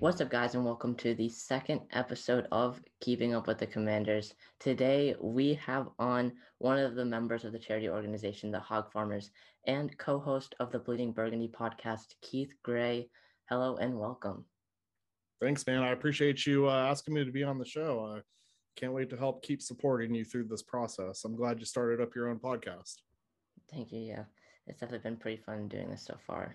[0.00, 4.32] What's up, guys, and welcome to the second episode of Keeping Up with the Commanders.
[4.60, 9.32] Today, we have on one of the members of the charity organization, the Hog Farmers,
[9.66, 13.10] and co host of the Bleeding Burgundy podcast, Keith Gray.
[13.48, 14.44] Hello and welcome.
[15.40, 15.82] Thanks, man.
[15.82, 18.14] I appreciate you uh, asking me to be on the show.
[18.16, 18.20] I
[18.76, 21.24] can't wait to help keep supporting you through this process.
[21.24, 22.98] I'm glad you started up your own podcast.
[23.68, 23.98] Thank you.
[23.98, 24.24] Yeah,
[24.68, 26.54] it's definitely been pretty fun doing this so far.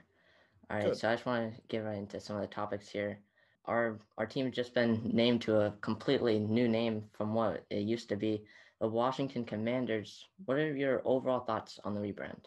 [0.70, 0.98] All right, Good.
[0.98, 3.20] so I just want to get right into some of the topics here
[3.66, 8.10] our our team's just been named to a completely new name from what it used
[8.10, 8.44] to be,
[8.82, 10.26] the Washington Commanders.
[10.46, 12.46] What are your overall thoughts on the rebrand?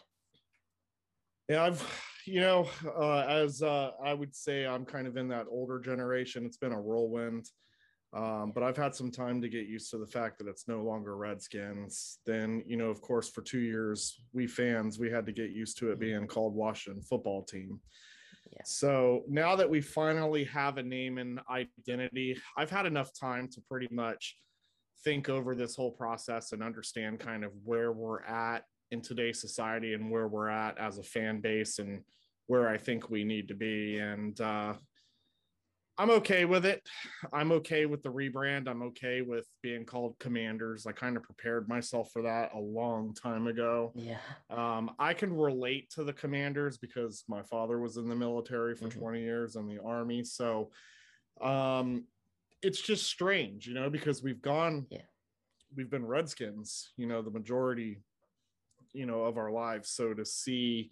[1.49, 1.83] Yeah, I've
[2.27, 6.45] you know, uh, as uh, I would say, I'm kind of in that older generation.
[6.45, 7.49] It's been a whirlwind,
[8.13, 10.83] um, but I've had some time to get used to the fact that it's no
[10.83, 12.19] longer Redskins.
[12.25, 15.77] Then, you know, of course, for two years, we fans we had to get used
[15.79, 17.79] to it being called Washington Football Team.
[18.65, 23.61] So now that we finally have a name and identity, I've had enough time to
[23.61, 24.35] pretty much
[25.03, 29.93] think over this whole process and understand kind of where we're at in today's society
[29.93, 32.01] and where we're at as a fan base and
[32.47, 33.99] where I think we need to be.
[33.99, 34.73] And uh,
[35.99, 36.87] I'm okay with it.
[37.33, 38.67] I'm okay with the rebrand.
[38.67, 40.85] I'm okay with being called commanders.
[40.85, 43.93] I kind of prepared myself for that a long time ago.
[43.95, 44.19] Yeah.
[44.51, 48.85] Um, I can relate to the commanders because my father was in the military for
[48.85, 48.99] mm-hmm.
[48.99, 50.23] 20 years in the army.
[50.23, 50.69] So
[51.41, 52.05] um,
[52.61, 55.01] it's just strange, you know, because we've gone, yeah.
[55.75, 58.01] we've been Redskins, you know, the majority,
[58.93, 59.89] you know, of our lives.
[59.89, 60.91] So to see,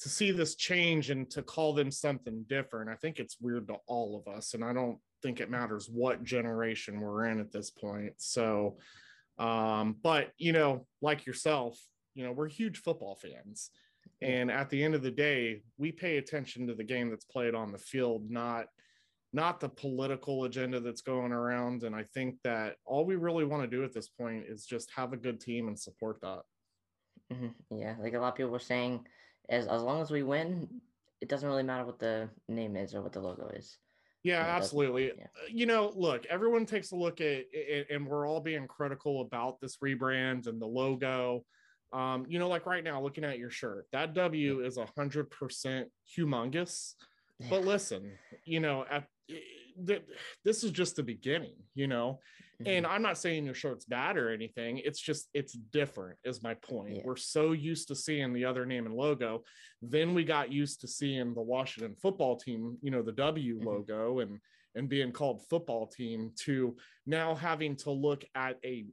[0.00, 3.76] to see this change and to call them something different, I think it's weird to
[3.86, 4.54] all of us.
[4.54, 8.12] And I don't think it matters what generation we're in at this point.
[8.18, 8.76] So,
[9.38, 11.78] um, but you know, like yourself,
[12.14, 13.70] you know, we're huge football fans.
[14.22, 17.54] And at the end of the day, we pay attention to the game that's played
[17.54, 18.66] on the field, not
[19.32, 21.82] not the political agenda that's going around.
[21.82, 24.90] And I think that all we really want to do at this point is just
[24.96, 26.40] have a good team and support that.
[27.32, 27.78] Mm-hmm.
[27.78, 29.04] Yeah, like a lot of people were saying,
[29.48, 30.68] as as long as we win,
[31.20, 33.78] it doesn't really matter what the name is or what the logo is.
[34.22, 35.12] Yeah, absolutely.
[35.16, 35.24] Yeah.
[35.24, 39.20] Uh, you know, look, everyone takes a look at it, and we're all being critical
[39.20, 41.44] about this rebrand and the logo.
[41.92, 45.30] Um, you know, like right now, looking at your shirt, that W is a hundred
[45.30, 46.94] percent humongous.
[47.50, 48.12] But listen,
[48.46, 49.06] you know, at
[50.44, 52.20] this is just the beginning, you know.
[52.62, 52.70] Mm-hmm.
[52.70, 54.78] And I'm not saying your shirt's bad or anything.
[54.78, 56.96] It's just it's different, is my point.
[56.96, 57.02] Yeah.
[57.04, 59.44] We're so used to seeing the other name and logo.
[59.82, 63.66] Then we got used to seeing the Washington football team, you know, the W mm-hmm.
[63.66, 64.38] logo and
[64.74, 66.76] and being called football team to
[67.06, 68.86] now having to look at a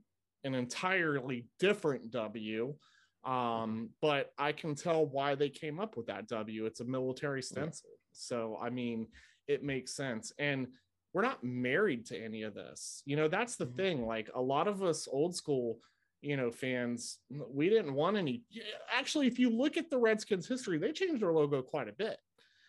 [0.43, 2.75] an entirely different W.
[3.23, 6.65] Um, but I can tell why they came up with that W.
[6.65, 7.89] It's a military stencil.
[7.89, 7.97] Yeah.
[8.11, 9.07] So I mean
[9.47, 10.31] it makes sense.
[10.39, 10.67] And
[11.13, 13.03] we're not married to any of this.
[13.05, 13.75] You know, that's the mm-hmm.
[13.75, 14.05] thing.
[14.05, 15.79] Like a lot of us old school,
[16.21, 18.43] you know, fans, we didn't want any.
[18.91, 22.17] Actually, if you look at the Redskins history, they changed their logo quite a bit.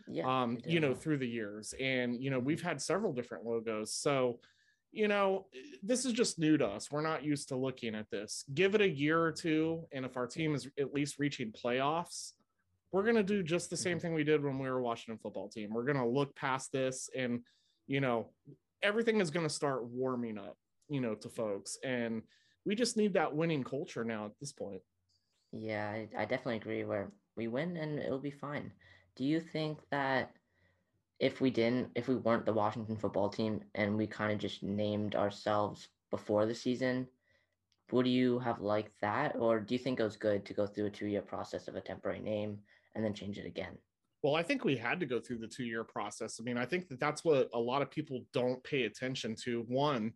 [0.07, 1.73] Yeah, um, you know, through the years.
[1.81, 3.91] And, you know, we've had several different logos.
[3.95, 4.39] So,
[4.93, 5.47] you know,
[5.83, 6.91] this is just new to us.
[6.91, 8.45] We're not used to looking at this.
[8.53, 9.87] Give it a year or two.
[9.93, 12.33] And if our team is at least reaching playoffs,
[12.94, 14.03] we're going to do just the same mm-hmm.
[14.03, 15.71] thing we did when we were Washington football team.
[15.75, 17.41] We're going to look past this and,
[17.88, 18.28] you know,
[18.84, 20.56] everything is going to start warming up,
[20.88, 21.77] you know, to folks.
[21.82, 22.22] And
[22.65, 24.81] we just need that winning culture now at this point.
[25.50, 28.71] Yeah, I, I definitely agree where we win and it'll be fine.
[29.16, 30.31] Do you think that
[31.19, 34.62] if we didn't, if we weren't the Washington football team and we kind of just
[34.62, 37.09] named ourselves before the season,
[37.91, 39.34] would you have liked that?
[39.37, 41.75] Or do you think it was good to go through a two year process of
[41.75, 42.61] a temporary name
[42.94, 43.77] and then change it again?
[44.22, 46.38] Well, I think we had to go through the two year process.
[46.41, 49.65] I mean, I think that that's what a lot of people don't pay attention to.
[49.69, 50.12] One,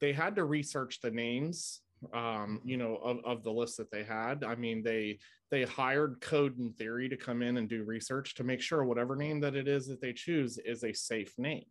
[0.00, 1.80] they had to research the names
[2.12, 5.18] um you know of, of the list that they had i mean they
[5.50, 9.14] they hired Code and Theory to come in and do research to make sure whatever
[9.14, 11.66] name that it is that they choose is a safe name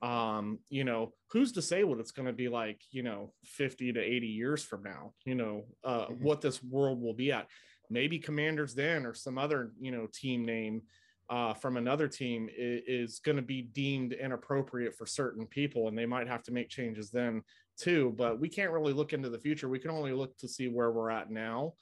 [0.00, 3.92] um you know who's to say what it's going to be like you know 50
[3.92, 6.24] to 80 years from now you know uh mm-hmm.
[6.24, 7.46] what this world will be at
[7.92, 10.82] maybe commanders then or some other you know team name
[11.30, 15.96] uh, from another team is, is going to be deemed inappropriate for certain people and
[15.96, 17.42] they might have to make changes then
[17.78, 18.12] too.
[18.16, 19.68] But we can't really look into the future.
[19.68, 21.74] We can only look to see where we're at now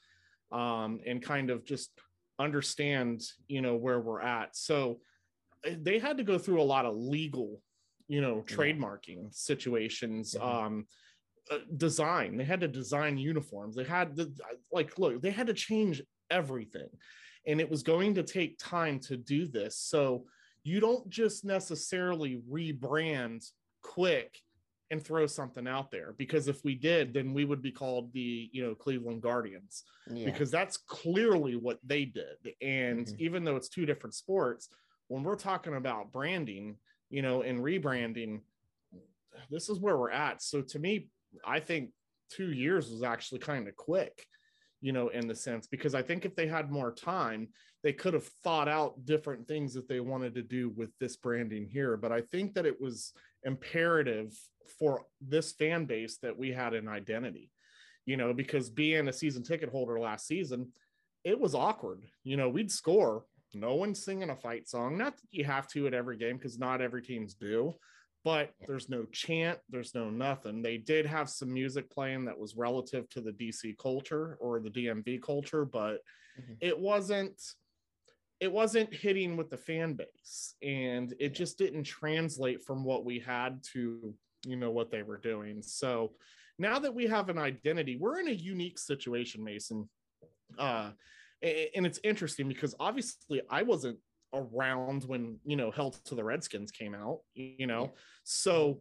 [0.53, 1.91] um, and kind of just
[2.39, 4.57] understand you know where we're at.
[4.57, 5.01] So
[5.65, 7.61] eh, they had to go through a lot of legal
[8.09, 10.93] you know trademarking situations um uh,
[11.77, 12.37] design.
[12.37, 13.77] They had to design uniforms.
[13.77, 14.31] They had to
[14.73, 16.89] like look they had to change everything.
[17.47, 19.77] And it was going to take time to do this.
[19.77, 20.25] So
[20.63, 23.47] you don't just necessarily rebrand
[23.83, 24.39] quick
[24.91, 28.51] and throw something out there because if we did then we would be called the
[28.53, 30.25] you know cleveland guardians yeah.
[30.25, 32.55] because that's clearly what they did.
[32.61, 33.17] And mm-hmm.
[33.19, 34.69] even though it's two different sports
[35.09, 36.77] when we're talking about branding
[37.09, 38.41] you know and rebranding
[39.51, 40.43] this is where we're at.
[40.43, 41.09] So to me
[41.45, 41.91] i think
[42.31, 44.27] two years was actually kind of quick
[44.81, 47.49] you know, in the sense, because I think if they had more time,
[47.83, 51.67] they could have thought out different things that they wanted to do with this branding
[51.67, 51.97] here.
[51.97, 53.13] But I think that it was
[53.45, 54.33] imperative
[54.79, 57.51] for this fan base that we had an identity,
[58.07, 60.73] you know, because being a season ticket holder last season,
[61.25, 62.05] it was awkward.
[62.25, 64.97] You know, we'd score, no one's singing a fight song.
[64.97, 67.75] Not that you have to at every game because not every team's do,
[68.25, 70.63] but there's no chant, there's no nothing.
[70.63, 74.71] They did have some music playing that was relative to the DC culture or the
[74.71, 76.01] DMV culture, but
[76.39, 76.55] mm-hmm.
[76.61, 77.41] it wasn't
[78.41, 83.19] it wasn't hitting with the fan base and it just didn't translate from what we
[83.19, 84.15] had to
[84.47, 86.13] you know what they were doing so
[86.59, 89.89] now that we have an identity we're in a unique situation mason
[90.59, 90.91] uh
[91.43, 93.99] and it's interesting because obviously i wasn't
[94.33, 97.93] around when you know Hail to the Redskins came out, you know.
[98.25, 98.81] So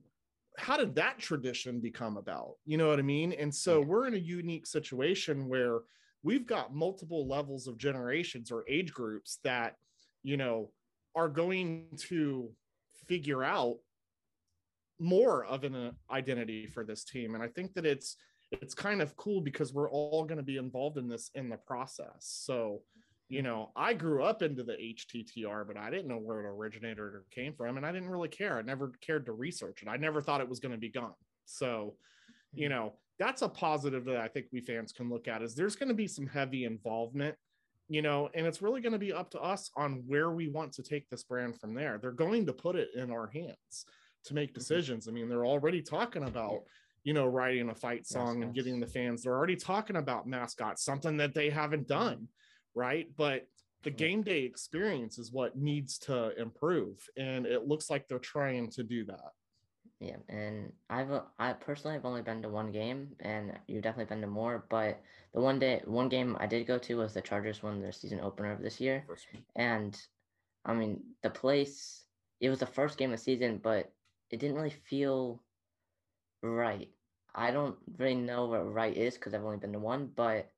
[0.57, 2.55] how did that tradition become about?
[2.65, 3.33] You know what I mean?
[3.33, 5.79] And so we're in a unique situation where
[6.23, 9.75] we've got multiple levels of generations or age groups that,
[10.23, 10.71] you know,
[11.15, 12.51] are going to
[13.07, 13.77] figure out
[14.99, 17.35] more of an uh, identity for this team.
[17.35, 18.17] And I think that it's
[18.51, 21.57] it's kind of cool because we're all going to be involved in this in the
[21.57, 22.17] process.
[22.19, 22.81] So
[23.29, 26.97] you know, I grew up into the HTTR, but I didn't know where it originated
[26.97, 27.77] or came from.
[27.77, 28.57] And I didn't really care.
[28.57, 29.87] I never cared to research it.
[29.87, 31.13] I never thought it was going to be gone.
[31.45, 31.93] So,
[32.53, 32.75] you mm-hmm.
[32.75, 35.89] know, that's a positive that I think we fans can look at is there's going
[35.89, 37.35] to be some heavy involvement,
[37.87, 40.73] you know, and it's really going to be up to us on where we want
[40.73, 41.99] to take this brand from there.
[42.01, 43.85] They're going to put it in our hands
[44.25, 44.59] to make mm-hmm.
[44.59, 45.07] decisions.
[45.07, 46.63] I mean, they're already talking about,
[47.03, 49.21] you know, writing a fight song and getting the fans.
[49.21, 52.05] They're already talking about mascots, something that they haven't mm-hmm.
[52.05, 52.27] done
[52.75, 53.07] right?
[53.17, 53.47] But
[53.83, 58.69] the game day experience is what needs to improve, and it looks like they're trying
[58.71, 59.31] to do that.
[59.99, 64.21] Yeah, and I've I personally have only been to one game, and you've definitely been
[64.21, 64.65] to more.
[64.69, 65.01] But
[65.33, 68.21] the one day, one game I did go to was the Chargers won their season
[68.21, 69.05] opener of this year,
[69.55, 69.99] and
[70.65, 72.05] I mean the place.
[72.39, 73.91] It was the first game of the season, but
[74.29, 75.43] it didn't really feel
[76.41, 76.89] right.
[77.35, 80.49] I don't really know what right is because I've only been to one, but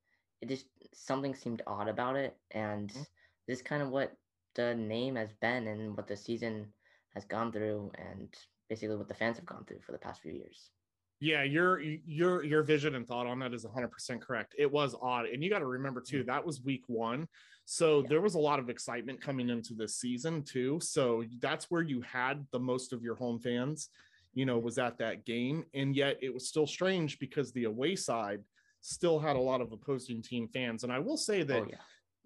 [0.42, 3.02] it just something seemed odd about it, and mm-hmm.
[3.48, 4.14] this is kind of what
[4.56, 6.68] the name has been and what the season
[7.14, 8.34] has gone through, and
[8.70, 10.72] basically what the fans have gone through for the past few years.
[11.20, 14.56] Yeah, your your your vision and thought on that is 100% correct.
[14.58, 16.28] It was odd, and you got to remember too mm-hmm.
[16.28, 17.28] that was week one,
[17.66, 18.08] so yeah.
[18.10, 20.80] there was a lot of excitement coming into this season too.
[20.82, 23.90] So that's where you had the most of your home fans,
[24.34, 27.96] you know, was at that game, and yet it was still strange because the away
[27.96, 28.42] side
[28.82, 30.84] still had a lot of opposing team fans.
[30.84, 31.78] And I will say that oh, yeah.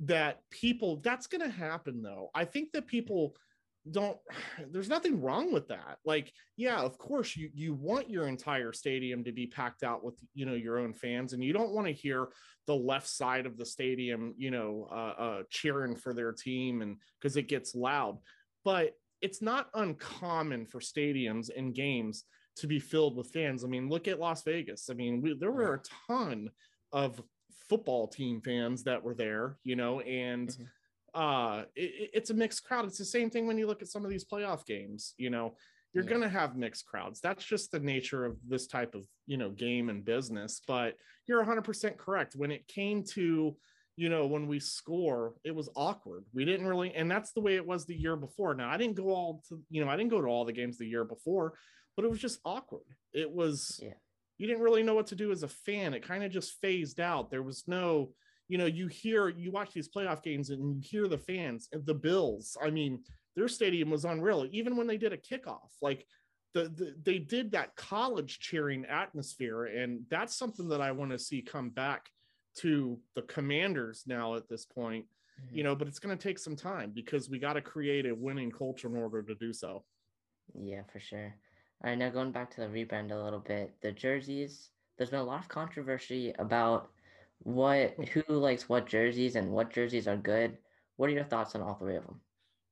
[0.02, 2.30] that people that's going to happen though.
[2.34, 3.36] I think that people
[3.92, 4.18] don't
[4.72, 9.24] there's nothing wrong with that like yeah of course you you want your entire stadium
[9.24, 11.94] to be packed out with you know your own fans and you don't want to
[11.94, 12.30] hear
[12.68, 16.98] the left side of the stadium you know uh, uh cheering for their team and
[17.20, 18.18] because it gets loud
[18.64, 22.26] but it's not uncommon for stadiums and games
[22.58, 23.64] to be filled with fans.
[23.64, 24.90] I mean, look at Las Vegas.
[24.90, 26.50] I mean, we, there were a ton
[26.92, 27.22] of
[27.70, 31.22] football team fans that were there, you know, and mm-hmm.
[31.22, 32.86] uh, it, it's a mixed crowd.
[32.86, 35.56] It's the same thing when you look at some of these playoff games, you know,
[35.94, 36.10] you're yeah.
[36.10, 37.22] going to have mixed crowds.
[37.22, 40.62] That's just the nature of this type of, you know, game and business.
[40.68, 42.36] But you're 100% correct.
[42.36, 43.56] When it came to,
[43.96, 46.26] you know, when we score, it was awkward.
[46.34, 48.54] We didn't really, and that's the way it was the year before.
[48.54, 50.78] Now, I didn't go all to, you know, I didn't go to all the games
[50.78, 51.54] the year before,
[51.96, 52.86] but it was just awkward.
[53.14, 53.94] It was, yeah.
[54.38, 55.94] you didn't really know what to do as a fan.
[55.94, 57.32] It kind of just phased out.
[57.32, 58.12] There was no,
[58.48, 61.86] you know, you hear, you watch these playoff games and you hear the fans and
[61.86, 62.58] the Bills.
[62.62, 63.04] I mean,
[63.36, 64.48] their stadium was unreal.
[64.52, 66.06] Even when they did a kickoff, like
[66.54, 69.66] the, the they did that college cheering atmosphere.
[69.66, 72.10] And that's something that I want to see come back
[72.60, 75.06] to the commanders now at this point.
[75.42, 75.58] Mm-hmm.
[75.58, 78.16] You know, but it's going to take some time because we got to create a
[78.16, 79.84] winning culture in order to do so.
[80.54, 81.36] Yeah, for sure.
[81.86, 84.72] All right, now going back to the rebrand a little bit, the jerseys.
[84.98, 86.90] There's been a lot of controversy about
[87.44, 90.58] what who likes what jerseys and what jerseys are good.
[90.96, 92.22] What are your thoughts on all three of them?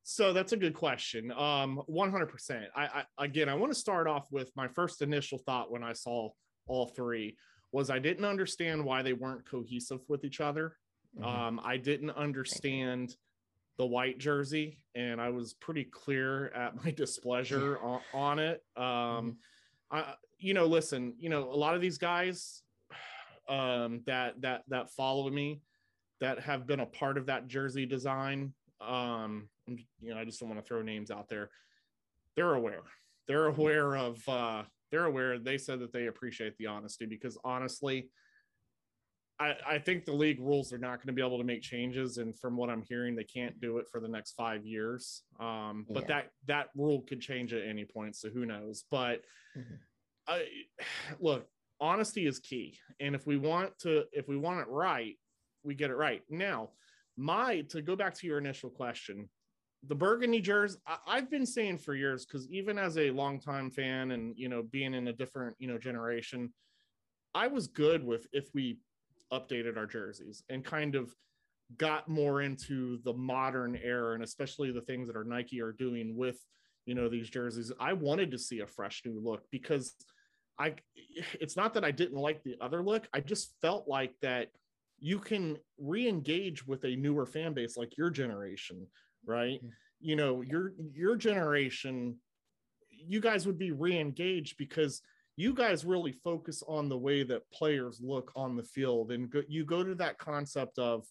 [0.02, 1.32] So that's a good question.
[1.32, 2.66] Um, 100%.
[2.76, 5.94] I, I again, I want to start off with my first initial thought when I
[5.94, 6.30] saw
[6.66, 7.38] all three
[7.72, 10.76] was I didn't understand why they weren't cohesive with each other.
[11.20, 11.24] Mm-hmm.
[11.24, 13.16] Um, I didn't understand
[13.78, 18.64] the white jersey, and I was pretty clear at my displeasure on, on, it.
[18.76, 19.32] Um, mm-hmm.
[19.92, 22.62] I, you know, listen, you know, a lot of these guys
[23.50, 25.62] um, that that that follow me
[26.20, 28.54] that have been a part of that jersey design.
[28.82, 31.50] Um, you know, I just don't want to throw names out there.
[32.36, 32.82] They're aware.
[33.28, 34.28] They're aware of.
[34.28, 35.40] Uh, they're aware.
[35.40, 38.10] They said that they appreciate the honesty because honestly,
[39.44, 42.18] I, I think the league rules are not going to be able to make changes,
[42.18, 45.24] and from what I'm hearing, they can't do it for the next five years.
[45.40, 46.08] Um, but yeah.
[46.08, 48.86] that that rule could change at any point, so who knows?
[48.90, 49.22] But
[49.58, 49.76] mm-hmm.
[50.28, 50.46] I,
[51.20, 51.48] look,
[51.82, 55.16] honesty is key, and if we want to, if we want it right,
[55.64, 56.22] we get it right.
[56.30, 56.70] Now,
[57.18, 59.28] my to go back to your initial question,
[59.88, 64.12] the burgundy jerseys I, have been saying for years because even as a longtime fan
[64.12, 66.54] and you know being in a different you know generation,
[67.36, 68.78] I was good with if we
[69.32, 71.14] updated our jerseys and kind of
[71.78, 76.16] got more into the modern era and especially the things that our Nike are doing
[76.16, 76.38] with
[76.86, 77.72] you know these jerseys.
[77.80, 79.96] I wanted to see a fresh new look because
[80.60, 80.76] I
[81.40, 83.08] it's not that I didn't like the other look.
[83.14, 84.50] I just felt like that
[85.00, 88.88] you can re-engage with a newer fan base like your generation,
[89.26, 89.60] right?
[89.60, 89.70] Mm-hmm.
[90.02, 92.18] You know, your your generation
[92.90, 95.02] you guys would be re-engaged because
[95.36, 99.42] you guys really focus on the way that players look on the field and go,
[99.48, 101.06] you go to that concept of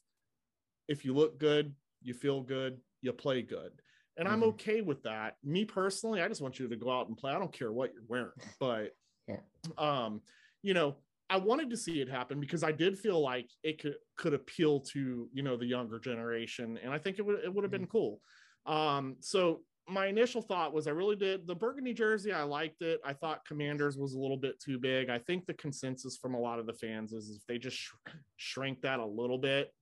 [0.88, 3.73] if you look good you feel good you play good
[4.17, 4.35] and mm-hmm.
[4.35, 7.33] i'm okay with that me personally i just want you to go out and play
[7.33, 8.91] i don't care what you're wearing but
[9.29, 9.37] yeah.
[9.79, 10.21] um
[10.62, 10.97] you know
[11.31, 14.81] i wanted to see it happen because i did feel like it could could appeal
[14.81, 17.83] to you know the younger generation and i think it would it would have been
[17.83, 17.91] mm-hmm.
[17.91, 18.21] cool
[18.67, 22.33] um so my initial thought was I really did the burgundy jersey.
[22.33, 23.01] I liked it.
[23.05, 25.11] I thought Commanders was a little bit too big.
[25.11, 27.91] I think the consensus from a lot of the fans is if they just sh-
[28.37, 29.73] shrink that a little bit,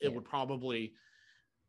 [0.00, 0.14] it yeah.
[0.14, 0.94] would probably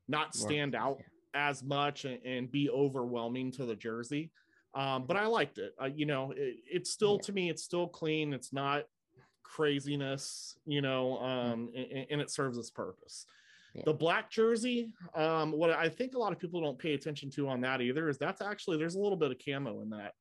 [0.07, 1.49] not stand More, out yeah.
[1.49, 4.31] as much and, and, be overwhelming to the jersey.
[4.73, 5.73] Um, but I liked it.
[5.81, 7.25] Uh, you know, it, it's still yeah.
[7.25, 8.33] to me, it's still clean.
[8.33, 8.83] It's not
[9.43, 13.25] craziness, you know, um, and, and it serves its purpose.
[13.85, 17.47] The black jersey, um, what I think a lot of people don't pay attention to
[17.47, 20.13] on that either is that's actually there's a little bit of camo in that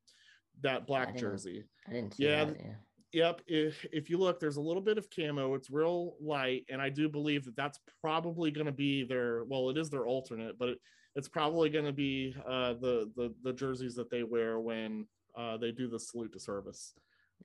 [0.63, 1.65] that black I jersey.
[1.89, 2.73] I didn't yeah, that, yeah.
[3.13, 3.41] Yep.
[3.47, 5.55] If if you look, there's a little bit of camo.
[5.55, 9.45] It's real light, and I do believe that that's probably going to be their.
[9.45, 10.79] Well, it is their alternate, but it,
[11.15, 15.57] it's probably going to be uh, the the the jerseys that they wear when uh,
[15.57, 16.95] they do the salute to service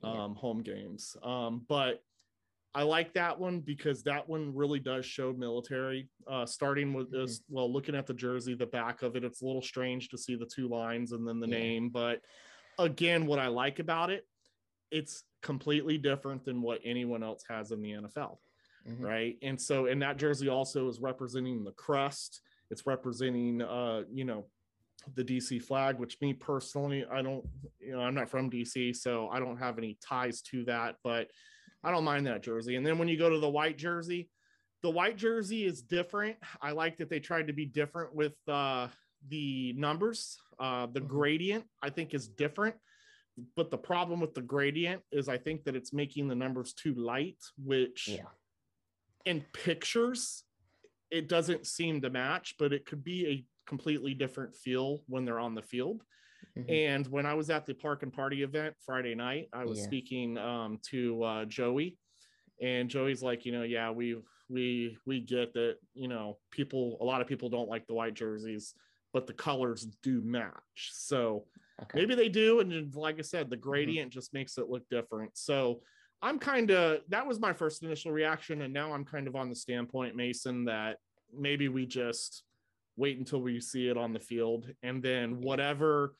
[0.03, 0.41] um, yeah.
[0.41, 1.15] home games.
[1.23, 2.03] Um, but
[2.73, 6.07] I like that one because that one really does show military.
[6.25, 7.55] Uh, starting with this, mm-hmm.
[7.55, 10.35] well, looking at the jersey, the back of it, it's a little strange to see
[10.35, 11.57] the two lines and then the yeah.
[11.57, 11.89] name.
[11.89, 12.21] But
[12.79, 14.25] again, what I like about it,
[14.89, 18.37] it's completely different than what anyone else has in the NFL.
[18.87, 19.05] Mm-hmm.
[19.05, 19.37] Right.
[19.41, 22.41] And so, and that jersey also is representing the crust.
[22.69, 24.45] It's representing, uh, you know,
[25.15, 27.45] the DC flag, which me personally, I don't,
[27.79, 30.95] you know, I'm not from DC, so I don't have any ties to that.
[31.03, 31.27] But
[31.83, 32.75] I don't mind that jersey.
[32.75, 34.29] And then when you go to the white jersey,
[34.83, 36.37] the white jersey is different.
[36.61, 38.87] I like that they tried to be different with uh,
[39.29, 40.37] the numbers.
[40.59, 41.09] Uh, the mm-hmm.
[41.09, 42.75] gradient, I think, is different.
[43.55, 46.93] But the problem with the gradient is I think that it's making the numbers too
[46.93, 48.29] light, which yeah.
[49.25, 50.43] in pictures,
[51.09, 55.39] it doesn't seem to match, but it could be a completely different feel when they're
[55.39, 56.03] on the field.
[56.57, 56.69] Mm-hmm.
[56.69, 59.85] And when I was at the park and party event Friday night, I was yeah.
[59.85, 61.97] speaking um, to uh, Joey,
[62.61, 64.17] and Joey's like, you know, yeah, we
[64.49, 68.13] we we get that, you know, people, a lot of people don't like the white
[68.13, 68.73] jerseys,
[69.13, 70.91] but the colors do match.
[70.91, 71.45] So
[71.81, 71.99] okay.
[71.99, 73.69] maybe they do, and like I said, the mm-hmm.
[73.69, 74.19] gradient mm-hmm.
[74.19, 75.37] just makes it look different.
[75.37, 75.81] So
[76.21, 79.49] I'm kind of that was my first initial reaction, and now I'm kind of on
[79.49, 80.97] the standpoint, Mason, that
[81.33, 82.43] maybe we just
[82.97, 86.15] wait until we see it on the field, and then whatever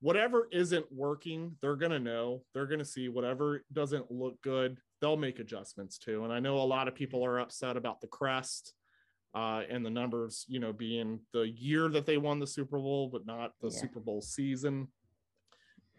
[0.00, 2.42] whatever isn't working, they're going to know.
[2.54, 6.24] They're going to see whatever doesn't look good, they'll make adjustments too.
[6.24, 8.74] And I know a lot of people are upset about the crest
[9.34, 13.08] uh, and the numbers, you know, being the year that they won the Super Bowl,
[13.08, 13.80] but not the yeah.
[13.80, 14.88] Super Bowl season.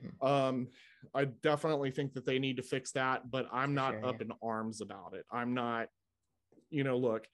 [0.02, 0.28] Hmm.
[0.28, 0.68] Um,
[1.14, 4.32] I definitely think that they need to fix that, but I'm not sure, up in
[4.44, 5.26] arms about it.
[5.32, 5.88] I'm not,
[6.70, 7.28] you know, look,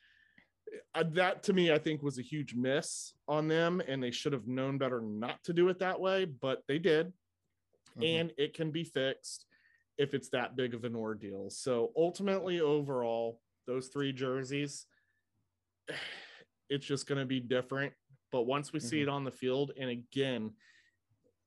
[1.11, 4.47] that to me, I think was a huge miss on them, and they should have
[4.47, 7.07] known better not to do it that way, but they did.
[7.97, 8.03] Mm-hmm.
[8.03, 9.45] And it can be fixed
[9.97, 11.49] if it's that big of an ordeal.
[11.49, 14.85] So ultimately, overall, those three jerseys,
[16.69, 17.93] it's just going to be different.
[18.31, 18.87] But once we mm-hmm.
[18.87, 20.51] see it on the field, and again,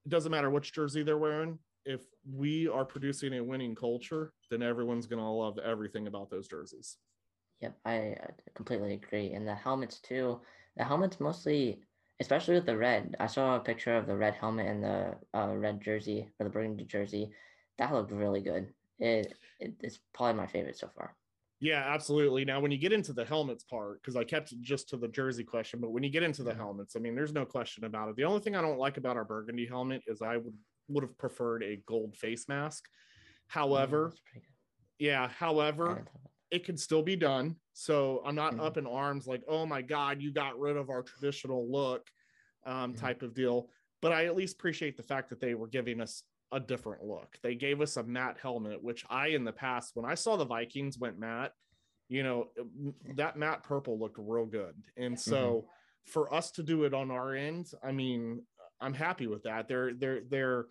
[0.07, 1.59] it doesn't matter which jersey they're wearing.
[1.85, 6.49] If we are producing a winning culture, then everyone's going to love everything about those
[6.49, 6.97] jerseys.
[7.61, 8.17] Yep, I
[8.55, 9.33] completely agree.
[9.33, 10.41] And the helmets too.
[10.77, 11.83] the helmet's mostly,
[12.21, 13.17] especially with the red.
[13.21, 16.51] I saw a picture of the red helmet and the uh, red jersey or the
[16.51, 17.31] burgundy jersey.
[17.79, 18.73] That looked really good.
[18.99, 21.17] It, it it's probably my favorite so far.
[21.61, 22.47] Yeah, absolutely.
[22.47, 25.45] Now, when you get into the helmets part, because I kept just to the jersey
[25.45, 28.17] question, but when you get into the helmets, I mean, there's no question about it.
[28.17, 30.55] The only thing I don't like about our burgundy helmet is I would
[30.89, 32.87] would have preferred a gold face mask.
[33.47, 34.41] However, mm,
[34.99, 36.05] yeah, however,
[36.51, 37.57] it can still be done.
[37.73, 38.63] So I'm not mm-hmm.
[38.63, 42.09] up in arms like, oh my God, you got rid of our traditional look
[42.67, 43.01] um, mm-hmm.
[43.01, 43.69] type of deal.
[44.03, 47.37] But I at least appreciate the fact that they were giving us a different look.
[47.43, 50.45] They gave us a matte helmet, which I, in the past, when I saw the
[50.45, 51.53] Vikings went matte,
[52.09, 52.49] you know,
[53.15, 54.75] that matte purple looked real good.
[54.97, 56.11] And so mm-hmm.
[56.11, 58.43] for us to do it on our end, I mean,
[58.81, 59.69] I'm happy with that.
[59.69, 60.67] They're, they're, they're,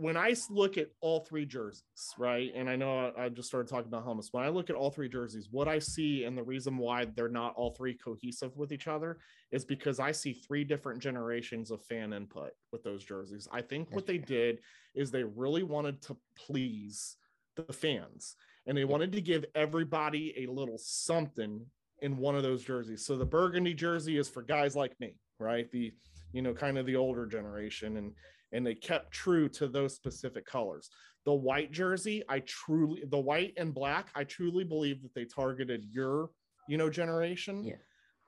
[0.00, 1.82] when I look at all three jerseys,
[2.16, 4.30] right, and I know I, just started talking about helmets.
[4.32, 7.28] When I look at all three jerseys, what I see and the reason why they're
[7.28, 9.18] not all three cohesive with each other
[9.52, 13.46] is because I see three different generations of fan input with those jerseys.
[13.52, 14.60] I think what they did
[14.94, 17.16] is they really wanted to please
[17.56, 21.60] the fans and they wanted to give everybody a little something
[22.00, 23.04] in one of those jerseys.
[23.04, 25.70] So the burgundy jersey is for guys like me, right?
[25.70, 25.92] The
[26.32, 28.12] you know kind of the older generation and
[28.52, 30.90] and they kept true to those specific colors.
[31.24, 35.84] The white jersey, I truly, the white and black, I truly believe that they targeted
[35.90, 36.30] your,
[36.68, 37.64] you know, generation.
[37.64, 37.76] Yeah.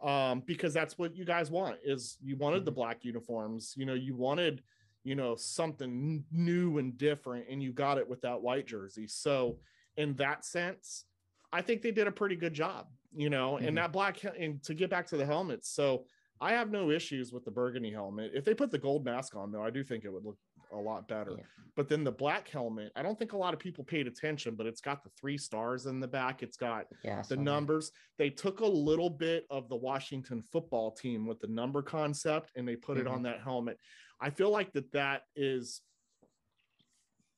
[0.03, 2.65] Um, because that's what you guys want is you wanted mm-hmm.
[2.67, 4.63] the black uniforms, you know, you wanted,
[5.05, 9.07] you know, something new and different, and you got it with that white jersey.
[9.07, 9.59] So,
[9.97, 11.05] in that sense,
[11.53, 13.69] I think they did a pretty good job, you know, mm-hmm.
[13.69, 15.69] and that black, and to get back to the helmets.
[15.71, 16.05] So,
[16.43, 18.33] I have no issues with the burgundy helmet.
[18.35, 20.39] If they put the gold mask on, though, I do think it would look
[20.73, 21.37] a lot better.
[21.39, 21.45] Yeah.
[21.77, 24.67] But then the black helmet, I don't think a lot of people paid attention, but
[24.67, 26.43] it's got the three stars in the back.
[26.43, 27.91] It's got yeah, the numbers.
[27.91, 28.25] That.
[28.25, 32.67] They took a little bit of the Washington football team with the number concept and
[32.67, 33.07] they put mm-hmm.
[33.07, 33.79] it on that helmet.
[34.21, 35.81] I feel like that that is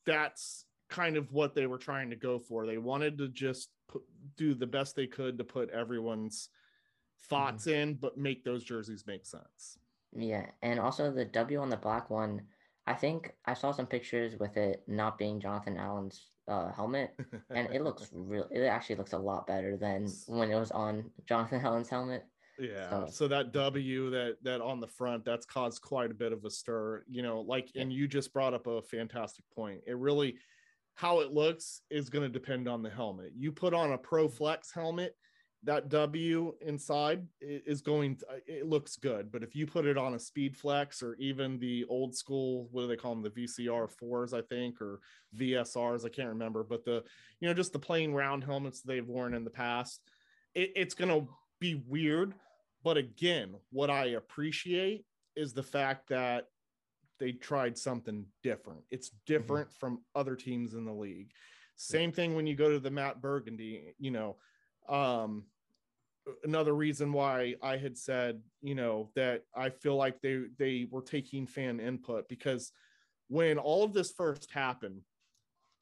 [0.06, 2.66] that's kind of what they were trying to go for.
[2.66, 4.02] They wanted to just put,
[4.38, 6.48] do the best they could to put everyone's
[7.28, 7.80] thoughts mm-hmm.
[7.80, 9.78] in, but make those jerseys make sense.
[10.16, 12.42] Yeah, and also the W on the black one,
[12.86, 17.14] I think I saw some pictures with it not being Jonathan Allen's uh, helmet,
[17.50, 18.46] and it looks real.
[18.50, 22.24] It actually looks a lot better than when it was on Jonathan Allen's helmet.
[22.58, 22.90] Yeah.
[22.90, 26.44] So, so, that W that that on the front that's caused quite a bit of
[26.44, 27.04] a stir.
[27.08, 29.80] You know, like, and you just brought up a fantastic point.
[29.86, 30.36] It really,
[30.94, 33.32] how it looks is going to depend on the helmet.
[33.36, 35.16] You put on a Pro Flex helmet
[35.64, 40.14] that W inside is going to, it looks good, but if you put it on
[40.14, 43.22] a SpeedFlex or even the old school, what do they call them?
[43.22, 45.00] The VCR fours, I think, or
[45.36, 47.02] VSRs, I can't remember, but the,
[47.40, 50.00] you know, just the plain round helmets they've worn in the past,
[50.54, 51.28] it, it's going to
[51.60, 52.34] be weird.
[52.82, 56.48] But again, what I appreciate is the fact that
[57.18, 58.80] they tried something different.
[58.90, 59.32] It's mm-hmm.
[59.32, 59.78] different mm-hmm.
[59.78, 61.30] from other teams in the league.
[61.76, 64.36] Same thing when you go to the matte Burgundy, you know,
[64.88, 65.44] um,
[66.44, 71.02] another reason why I had said, you know, that I feel like they they were
[71.02, 72.72] taking fan input because
[73.28, 75.02] when all of this first happened,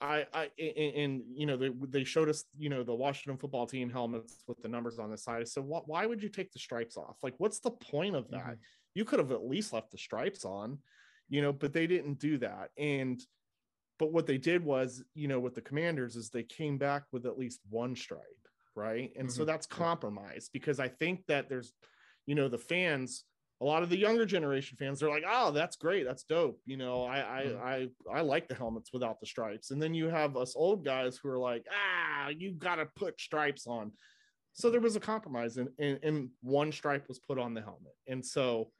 [0.00, 3.66] I I and, and you know they they showed us you know the Washington football
[3.66, 5.40] team helmets with the numbers on the side.
[5.40, 5.88] I said, what?
[5.88, 7.16] Why would you take the stripes off?
[7.22, 8.40] Like, what's the point of that?
[8.40, 8.94] Mm-hmm.
[8.94, 10.78] You could have at least left the stripes on,
[11.28, 12.70] you know, but they didn't do that.
[12.76, 13.20] And
[13.98, 17.24] but what they did was, you know, with the Commanders is they came back with
[17.24, 18.41] at least one stripe
[18.74, 19.12] right?
[19.16, 19.36] And mm-hmm.
[19.36, 21.72] so that's compromise because i think that there's
[22.26, 23.24] you know the fans
[23.60, 26.04] a lot of the younger generation fans they're like oh that's great.
[26.04, 26.60] That's dope.
[26.66, 28.12] You know i I, mm-hmm.
[28.12, 29.70] I i like the helmets without the stripes.
[29.70, 33.66] And then you have us old guys who are like ah you gotta put stripes
[33.66, 33.92] on.
[34.54, 37.94] So there was a compromise and, and, and one stripe was put on the helmet.
[38.08, 38.70] And so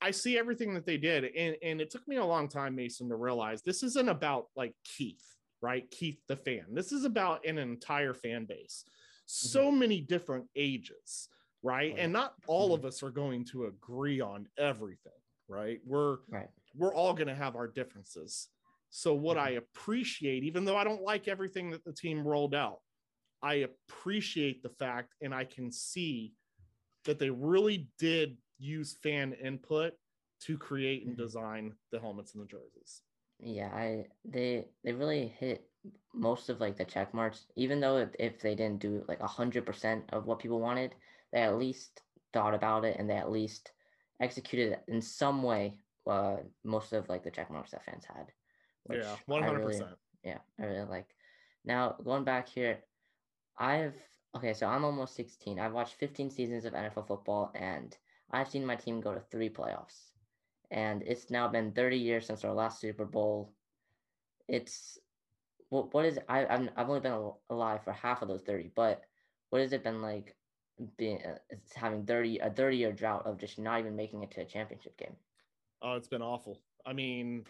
[0.00, 1.24] i see everything that they did.
[1.24, 4.74] And, and it took me a long time mason to realize this isn't about like
[4.84, 5.22] keith
[5.62, 5.88] right?
[5.90, 6.66] Keith the fan.
[6.72, 8.84] This is about an entire fan base.
[9.26, 9.78] So mm-hmm.
[9.78, 11.28] many different ages,
[11.62, 11.92] right?
[11.92, 11.94] right?
[11.96, 12.84] And not all mm-hmm.
[12.84, 15.12] of us are going to agree on everything,
[15.48, 15.78] right?
[15.86, 16.48] We're right.
[16.76, 18.48] we're all going to have our differences.
[18.90, 19.46] So what mm-hmm.
[19.46, 22.80] I appreciate even though I don't like everything that the team rolled out,
[23.42, 26.34] I appreciate the fact and I can see
[27.04, 29.94] that they really did use fan input
[30.42, 31.22] to create and mm-hmm.
[31.22, 33.02] design the helmets and the jerseys.
[33.42, 35.68] Yeah, I they they really hit
[36.14, 37.46] most of like the check marks.
[37.56, 40.94] Even though if, if they didn't do like a hundred percent of what people wanted,
[41.32, 42.02] they at least
[42.32, 43.72] thought about it and they at least
[44.20, 48.32] executed it in some way uh, most of like the check marks that fans had.
[48.90, 49.90] yeah, one hundred percent.
[50.24, 51.08] Yeah, I really like.
[51.64, 52.84] Now going back here,
[53.58, 53.96] I've
[54.34, 55.58] Okay, so I'm almost 16.
[55.58, 57.96] I've watched 15 seasons of NFL football and
[58.30, 60.11] I've seen my team go to three playoffs.
[60.72, 63.52] And it's now been 30 years since our last Super Bowl.
[64.48, 64.98] It's
[65.68, 69.02] what what is I I'm, I've only been alive for half of those 30, but
[69.50, 70.34] what has it been like
[70.96, 71.36] being uh,
[71.74, 74.96] having 30 a 30 year drought of just not even making it to a championship
[74.98, 75.14] game?
[75.82, 76.58] Oh, it's been awful.
[76.86, 77.44] I mean,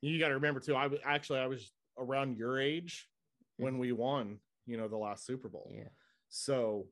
[0.00, 0.76] you got to remember too.
[0.76, 3.08] I actually I was around your age
[3.56, 3.80] when mm-hmm.
[3.80, 5.70] we won, you know, the last Super Bowl.
[5.74, 5.88] Yeah.
[6.28, 6.86] So,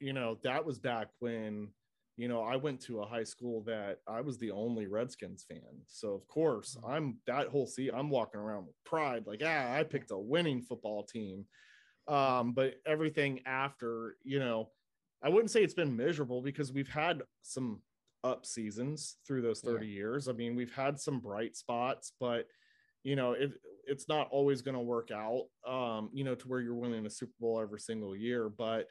[0.00, 1.68] you know, that was back when,
[2.16, 5.60] you know, I went to a high school that I was the only Redskins fan.
[5.86, 6.90] So of course, mm-hmm.
[6.90, 10.62] I'm that whole see I'm walking around with pride, like, ah, I picked a winning
[10.62, 11.46] football team.
[12.08, 14.70] Um, but everything after, you know,
[15.22, 17.80] I wouldn't say it's been miserable because we've had some
[18.24, 19.92] up seasons through those 30 yeah.
[19.92, 20.28] years.
[20.28, 22.46] I mean, we've had some bright spots, but
[23.04, 23.52] you know, it
[23.84, 27.10] it's not always going to work out um, you know, to where you're winning a
[27.10, 28.86] Super Bowl every single year, but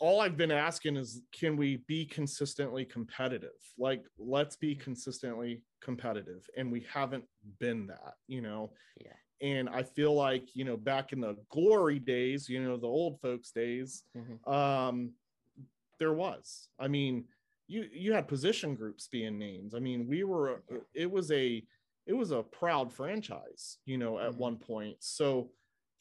[0.00, 3.50] all I've been asking is can we be consistently competitive?
[3.78, 7.24] Like let's be consistently competitive and we haven't
[7.58, 8.72] been that, you know.
[9.00, 9.12] Yeah.
[9.40, 13.20] And I feel like, you know, back in the glory days, you know, the old
[13.20, 14.50] folks days, mm-hmm.
[14.50, 15.12] um
[15.98, 16.68] there was.
[16.78, 17.24] I mean,
[17.66, 19.74] you you had position groups being named.
[19.76, 20.62] I mean, we were
[20.94, 21.62] it was a
[22.06, 24.38] it was a proud franchise, you know, at mm-hmm.
[24.38, 24.96] one point.
[25.00, 25.50] So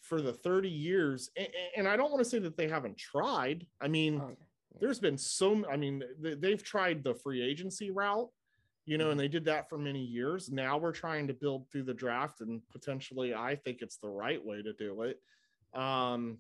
[0.02, 3.66] for the 30 years, and, and, I don't want to say that they haven't tried.
[3.82, 4.78] I mean, oh, yeah.
[4.80, 8.30] there's been so I mean, they've tried the free agency route,
[8.86, 9.12] you know, mm-hmm.
[9.12, 10.50] and they did that for many years.
[10.50, 14.44] Now we're trying to build through the draft, and potentially I think it's the right
[14.44, 15.20] way to do it.
[15.74, 16.38] Um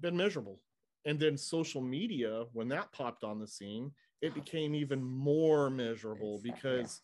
[0.00, 0.60] been miserable
[1.06, 6.40] and then social media, when that popped on the scene, it became even more miserable
[6.42, 7.00] because,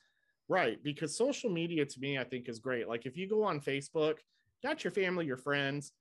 [0.50, 0.56] yeah.
[0.56, 2.88] right, because social media to me, I think is great.
[2.88, 4.16] Like if you go on Facebook,
[4.62, 5.92] got your family, your friends,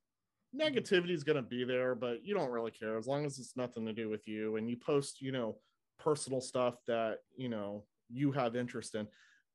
[0.58, 2.96] negativity is going to be there, but you don't really care.
[2.96, 5.56] As long as it's nothing to do with you and you post, you know,
[5.98, 9.06] personal stuff that, you know, you have interest in.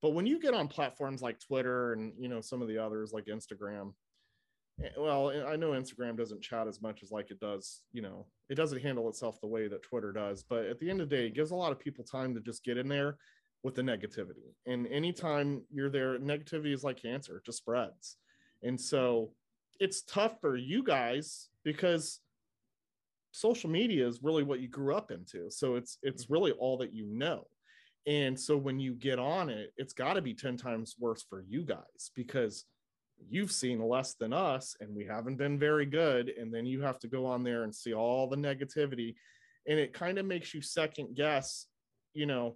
[0.02, 3.12] But when you get on platforms like Twitter and, you know, some of the others
[3.14, 3.94] like Instagram,
[4.84, 8.28] Eh, well i know instagram doesn't chat as much as like it does you know
[8.50, 10.44] it doesn't handle itself the way that twitter does.
[10.48, 12.40] But at the end of the day it gives a lot of people time to
[12.40, 13.18] just get in there
[13.64, 14.54] with the negativity.
[14.66, 17.38] And anytime you're there negativity is like cancer.
[17.38, 18.18] It just spreads
[18.64, 19.32] and so
[19.80, 22.20] it's tough for you guys because
[23.32, 25.50] social media is really what you grew up into.
[25.50, 26.34] So it's it's mm-hmm.
[26.34, 27.48] really all that you know.
[28.08, 31.44] And so when you get on it it's got to be 10 times worse for
[31.48, 32.64] you guys because
[33.30, 36.30] you've seen less than us and we haven't been very good.
[36.30, 39.16] And then you have to go on there and see all the negativity.
[39.68, 41.68] And it kind of makes you second guess
[42.14, 42.56] you know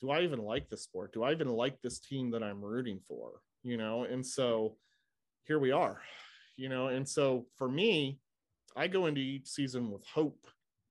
[0.00, 1.12] do i even like this sport?
[1.12, 3.40] Do i even like this team that i'm rooting for?
[3.62, 4.04] You know?
[4.04, 4.76] And so
[5.44, 6.00] here we are
[6.56, 8.18] you know and so for me
[8.76, 10.46] i go into each season with hope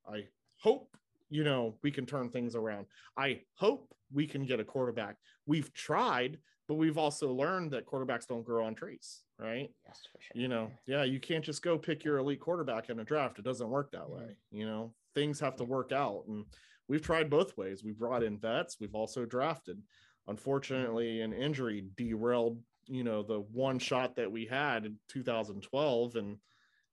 [0.08, 0.24] i
[0.58, 0.96] hope
[1.30, 2.86] you know we can turn things around
[3.18, 6.38] i hope we can get a quarterback we've tried
[6.68, 9.70] but we've also learned that quarterbacks don't grow on trees, right?
[9.86, 10.42] Yes, for sure.
[10.42, 13.40] You know, yeah, you can't just go pick your elite quarterback in a draft.
[13.40, 14.22] It doesn't work that way.
[14.22, 14.58] Mm-hmm.
[14.58, 16.24] You know, things have to work out.
[16.28, 16.46] And
[16.88, 17.84] we've tried both ways.
[17.84, 19.82] We've brought in vets, we've also drafted.
[20.28, 26.16] Unfortunately, an injury derailed, you know, the one shot that we had in 2012.
[26.16, 26.38] And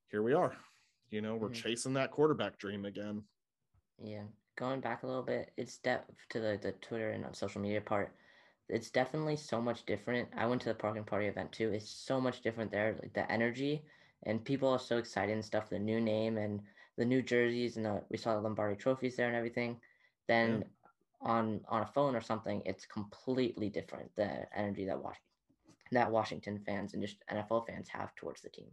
[0.09, 0.53] here we are.
[1.09, 1.67] You know, we're mm-hmm.
[1.69, 3.23] chasing that quarterback dream again.
[4.03, 4.23] Yeah.
[4.57, 8.13] Going back a little bit, it's depth to the, the Twitter and social media part
[8.71, 10.29] it's definitely so much different.
[10.35, 11.71] I went to the parking Party event too.
[11.73, 12.95] It's so much different there.
[13.01, 13.83] Like the energy
[14.23, 15.69] and people are so excited and stuff.
[15.69, 16.61] The new name and
[16.97, 19.77] the new jerseys and the, we saw the Lombardi trophies there and everything.
[20.27, 20.63] Then
[21.21, 21.29] yeah.
[21.29, 24.09] on on a phone or something, it's completely different.
[24.15, 25.30] The energy that Washington
[25.91, 28.69] that Washington fans and just NFL fans have towards the team.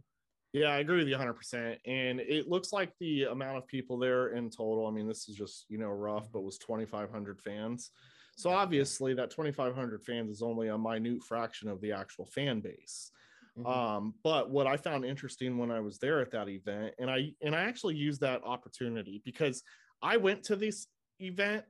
[0.53, 1.77] Yeah, I agree with you 100%.
[1.85, 5.35] And it looks like the amount of people there in total, I mean, this is
[5.35, 7.91] just, you know, rough, but was 2,500 fans.
[8.35, 13.11] So obviously, that 2,500 fans is only a minute fraction of the actual fan base.
[13.57, 13.67] Mm-hmm.
[13.67, 17.33] Um, but what I found interesting when I was there at that event, and I
[17.41, 19.61] and I actually used that opportunity because
[20.01, 20.87] I went to this
[21.19, 21.65] event.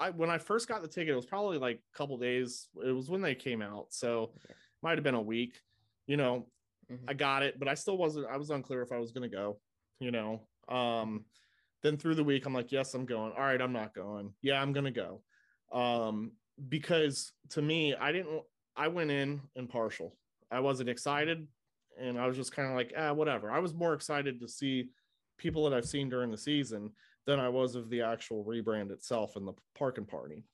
[0.00, 2.68] I when I first got the ticket, it was probably like a couple days.
[2.84, 4.32] It was when they came out, so
[4.82, 5.60] might have been a week.
[6.06, 6.46] You know,
[6.90, 7.04] mm-hmm.
[7.06, 8.26] I got it, but I still wasn't.
[8.26, 9.60] I was unclear if I was going to go.
[10.00, 11.26] You know, um,
[11.82, 13.32] then through the week, I'm like, yes, I'm going.
[13.36, 14.32] All right, I'm not going.
[14.42, 15.20] Yeah, I'm gonna go.
[15.72, 16.32] Um,
[16.68, 18.42] because to me, I didn't.
[18.76, 20.16] I went in impartial.
[20.50, 21.46] I wasn't excited,
[22.00, 23.50] and I was just kind of like, ah, whatever.
[23.50, 24.88] I was more excited to see
[25.38, 26.90] people that I've seen during the season
[27.26, 30.44] than I was of the actual rebrand itself and the Parkin Party.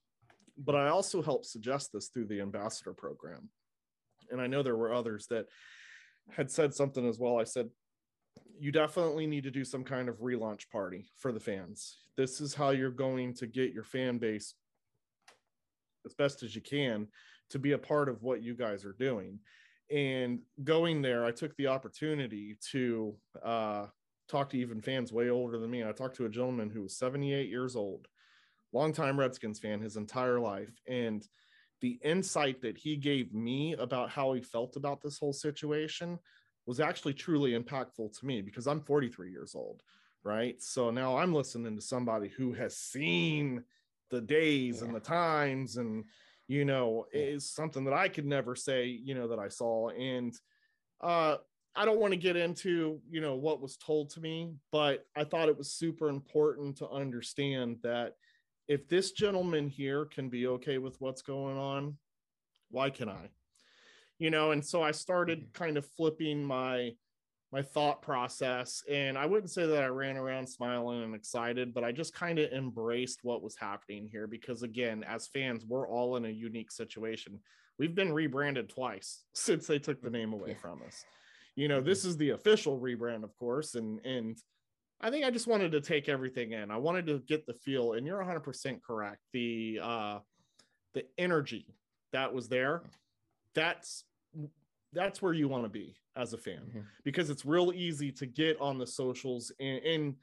[0.58, 3.50] But I also helped suggest this through the ambassador program,
[4.30, 5.46] and I know there were others that
[6.30, 7.38] had said something as well.
[7.38, 7.68] I said,
[8.58, 11.98] you definitely need to do some kind of relaunch party for the fans.
[12.16, 14.54] This is how you're going to get your fan base
[16.06, 17.08] as best as you can
[17.50, 19.38] to be a part of what you guys are doing.
[19.90, 23.86] And going there, I took the opportunity to uh,
[24.28, 25.84] talk to even fans way older than me.
[25.84, 28.06] I talked to a gentleman who was 78 years old,
[28.72, 30.80] longtime Redskins fan his entire life.
[30.88, 31.26] And
[31.80, 36.18] the insight that he gave me about how he felt about this whole situation
[36.66, 39.82] was actually truly impactful to me because I'm 43 years old,
[40.24, 40.60] right?
[40.60, 43.62] So now I'm listening to somebody who has seen
[44.10, 44.86] the days yeah.
[44.86, 46.04] and the times and
[46.48, 47.20] you know yeah.
[47.20, 50.34] is something that I could never say, you know, that I saw and
[51.00, 51.36] uh
[51.76, 55.24] I don't want to get into, you know, what was told to me, but I
[55.24, 58.14] thought it was super important to understand that
[58.66, 61.98] if this gentleman here can be okay with what's going on,
[62.70, 63.28] why can I?
[64.18, 65.64] You know, and so I started mm-hmm.
[65.64, 66.92] kind of flipping my
[67.52, 71.84] my thought process and I wouldn't say that I ran around smiling and excited, but
[71.84, 76.16] I just kind of embraced what was happening here because again, as fans, we're all
[76.16, 77.38] in a unique situation.
[77.78, 80.60] We've been rebranded twice since they took the name away yeah.
[80.60, 81.04] from us.
[81.56, 84.38] You know, this is the official rebrand, of course, and and
[85.00, 86.70] I think I just wanted to take everything in.
[86.70, 89.20] I wanted to get the feel, and you're 100% correct.
[89.32, 90.18] The uh,
[90.94, 91.66] the energy
[92.12, 92.82] that was there,
[93.54, 94.04] that's
[94.92, 96.80] that's where you want to be as a fan mm-hmm.
[97.04, 100.14] because it's real easy to get on the socials and, and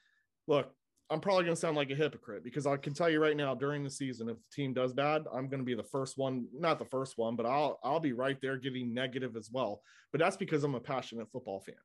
[0.47, 0.71] look.
[1.09, 3.53] I'm probably going to sound like a hypocrite because I can tell you right now
[3.53, 6.47] during the season, if the team does bad, I'm going to be the first one,
[6.53, 9.81] not the first one, but I'll I'll be right there getting negative as well.
[10.11, 11.75] But that's because I'm a passionate football fan,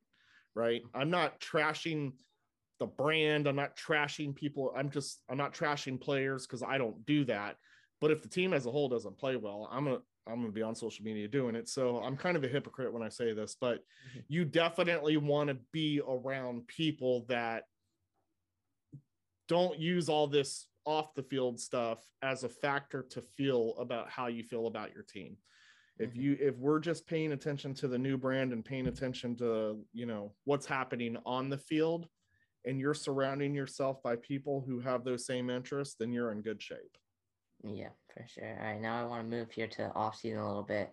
[0.55, 0.81] right?
[0.93, 2.13] I'm not trashing
[2.79, 3.47] the brand.
[3.47, 4.73] I'm not trashing people.
[4.75, 7.57] I'm just I'm not trashing players because I don't do that.
[8.01, 10.61] But if the team as a whole doesn't play well, I'm gonna I'm gonna be
[10.61, 11.67] on social media doing it.
[11.67, 14.19] So I'm kind of a hypocrite when I say this, but mm-hmm.
[14.27, 17.63] you definitely want to be around people that
[19.49, 24.27] don't use all this off the field stuff as a factor to feel about how
[24.27, 25.35] you feel about your team.
[25.99, 26.21] If mm-hmm.
[26.21, 30.05] you if we're just paying attention to the new brand and paying attention to, you
[30.05, 32.07] know, what's happening on the field,
[32.65, 36.61] and you're surrounding yourself by people who have those same interests, then you're in good
[36.61, 36.97] shape.
[37.63, 38.57] Yeah, for sure.
[38.59, 40.91] All right, now I want to move here to off season a little bit.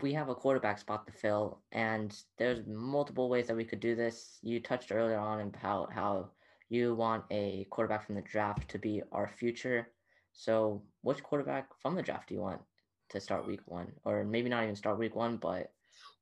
[0.00, 3.94] We have a quarterback spot to fill, and there's multiple ways that we could do
[3.94, 4.38] this.
[4.42, 6.30] You touched earlier on about how
[6.72, 9.88] you want a quarterback from the draft to be our future.
[10.32, 12.62] So, which quarterback from the draft do you want
[13.10, 15.70] to start week one, or maybe not even start week one, but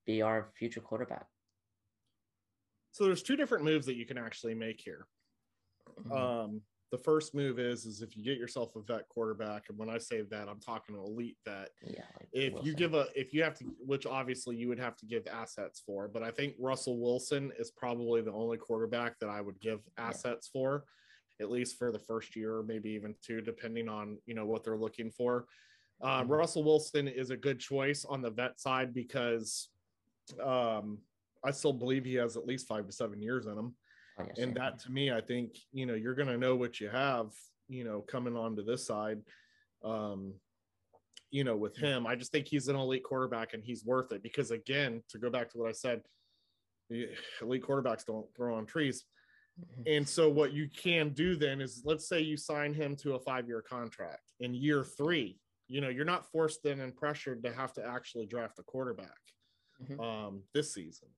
[0.07, 1.27] be our future quarterback?
[2.91, 5.07] So there's two different moves that you can actually make here.
[6.01, 6.13] Mm-hmm.
[6.13, 6.61] Um,
[6.91, 9.99] the first move is is if you get yourself a vet quarterback, and when I
[9.99, 11.71] say that, I'm talking an elite vet.
[11.83, 12.03] Yeah.
[12.19, 12.67] Like if Wilson.
[12.67, 15.83] you give a, if you have to, which obviously you would have to give assets
[15.85, 19.81] for, but I think Russell Wilson is probably the only quarterback that I would give
[19.99, 20.61] assets yeah.
[20.61, 20.85] for,
[21.41, 24.77] at least for the first year, maybe even two, depending on you know what they're
[24.77, 25.47] looking for.
[26.03, 26.33] Um, mm-hmm.
[26.33, 29.69] Russell Wilson is a good choice on the vet side because
[30.43, 30.99] um,
[31.45, 33.75] I still believe he has at least five to seven years in him.
[34.19, 36.89] Oh, and that to me, I think, you know, you're going to know what you
[36.89, 37.29] have,
[37.69, 39.21] you know, coming onto this side.
[39.85, 40.35] Um,
[41.31, 44.23] you know, with him, I just think he's an elite quarterback and he's worth it
[44.23, 46.03] because, again, to go back to what I said,
[46.91, 49.05] elite quarterbacks don't grow on trees.
[49.61, 49.83] Mm-hmm.
[49.87, 53.21] And so, what you can do then is let's say you sign him to a
[53.21, 57.53] five year contract in year three, you know, you're not forced then and pressured to
[57.53, 59.09] have to actually draft a quarterback
[59.83, 60.01] mm-hmm.
[60.01, 61.09] um, this season.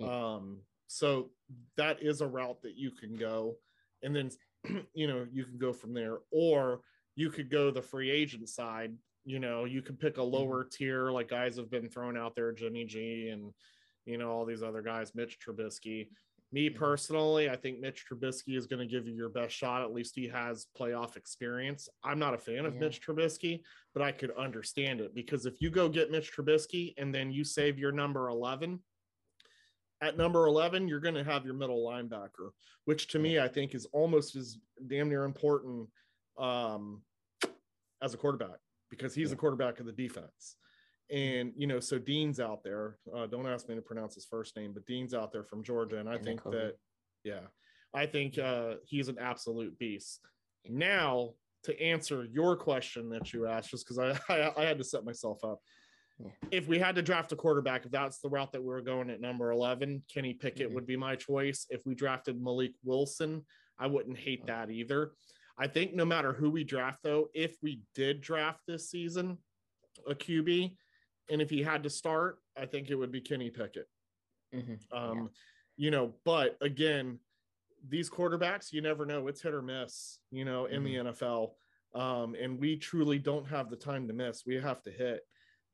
[0.00, 1.30] Um, so
[1.76, 3.56] that is a route that you can go.
[4.02, 4.30] And then,
[4.94, 6.80] you know, you can go from there, or
[7.14, 8.94] you could go the free agent side.
[9.24, 10.34] You know, you could pick a mm-hmm.
[10.34, 13.52] lower tier, like guys have been thrown out there, Jimmy G and,
[14.06, 16.08] you know, all these other guys, Mitch Trubisky.
[16.50, 16.78] Me mm-hmm.
[16.78, 19.82] personally, I think Mitch Trubisky is going to give you your best shot.
[19.82, 21.90] At least he has playoff experience.
[22.02, 22.80] I'm not a fan of yeah.
[22.80, 23.60] Mitch Trubisky,
[23.92, 27.44] but I could understand it because if you go get Mitch Trubisky and then you
[27.44, 28.80] save your number 11,
[30.00, 32.50] at number 11, you're going to have your middle linebacker,
[32.84, 35.88] which to me, I think is almost as damn near important
[36.38, 37.02] um,
[38.02, 38.58] as a quarterback
[38.90, 39.30] because he's yeah.
[39.30, 40.56] the quarterback of the defense.
[41.10, 42.98] And, you know, so Dean's out there.
[43.14, 45.98] Uh, don't ask me to pronounce his first name, but Dean's out there from Georgia.
[45.98, 46.74] And I and think that,
[47.24, 47.40] yeah,
[47.94, 50.20] I think uh, he's an absolute beast.
[50.68, 51.30] Now,
[51.64, 55.04] to answer your question that you asked, just because I, I, I had to set
[55.04, 55.60] myself up
[56.50, 59.10] if we had to draft a quarterback, if that's the route that we are going
[59.10, 60.74] at number 11, Kenny Pickett mm-hmm.
[60.74, 61.66] would be my choice.
[61.70, 63.20] If we drafted Malik Willis,
[63.78, 65.12] I wouldn't hate that either.
[65.58, 69.38] I think no matter who we draft, though, if we did draft this season
[70.08, 70.74] a QB,
[71.30, 73.88] and if he had to start, I think it would be Kenny Pickett.
[74.54, 74.96] Mm-hmm.
[74.96, 75.24] Um, yeah.
[75.76, 77.18] You know, but again,
[77.88, 79.28] these quarterbacks, you never know.
[79.28, 81.06] It's hit or miss, you know, in mm-hmm.
[81.06, 81.50] the NFL.
[81.94, 84.44] Um, and we truly don't have the time to miss.
[84.46, 85.20] We have to hit.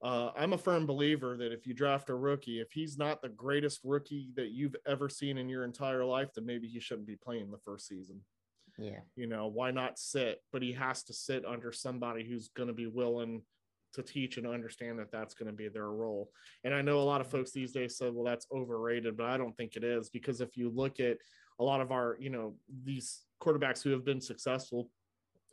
[0.04, 3.30] Uh, I'm a firm believer that if you draft a rookie, if he's not the
[3.30, 7.16] greatest rookie that you've ever seen in your entire life, then maybe he shouldn't be
[7.16, 8.20] playing the first season.
[8.76, 9.00] Yeah.
[9.16, 10.42] You know, why not sit?
[10.52, 13.40] But he has to sit under somebody who's going to be willing
[13.94, 16.30] to teach and understand that that's going to be their role.
[16.64, 19.38] And I know a lot of folks these days said, well, that's overrated, but I
[19.38, 21.16] don't think it is because if you look at
[21.58, 24.90] a lot of our, you know, these quarterbacks who have been successful,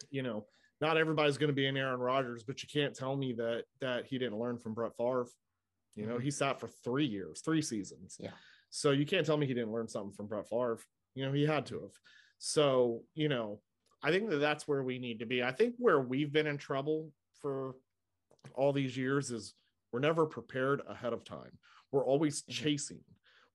[0.10, 0.46] you know,
[0.82, 4.06] not everybody's going to be an Aaron Rodgers, but you can't tell me that that
[4.06, 5.28] he didn't learn from Brett Favre.
[5.96, 6.24] You know, mm-hmm.
[6.24, 8.18] he sat for three years, three seasons.
[8.20, 8.32] Yeah.
[8.70, 10.80] So you can't tell me he didn't learn something from Brett Favre.
[11.14, 11.92] You know, he had to have.
[12.40, 13.60] So, you know,
[14.02, 15.44] I think that that's where we need to be.
[15.44, 17.76] I think where we've been in trouble for
[18.56, 19.54] all these years is
[19.92, 21.52] we're never prepared ahead of time.
[21.92, 22.64] We're always mm-hmm.
[22.64, 23.02] chasing.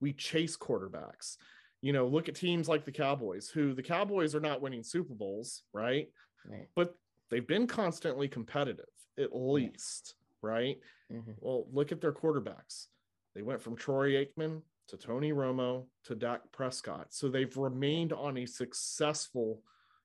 [0.01, 1.37] We chase quarterbacks.
[1.81, 5.15] You know, look at teams like the Cowboys, who the Cowboys are not winning Super
[5.15, 6.09] Bowls, right?
[6.49, 6.69] right.
[6.77, 6.95] But
[7.31, 8.87] they've been constantly competitive,
[9.19, 10.79] at least, right?
[11.13, 11.33] Mm-hmm.
[11.41, 12.87] Well, look at their quarterbacks.
[13.35, 17.09] They went from Troy Aikman to Tony Romo to Dak Prescott.
[17.11, 19.63] So they've remained on a successful,